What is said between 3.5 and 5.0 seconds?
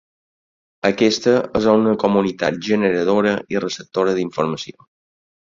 i receptora d’informació.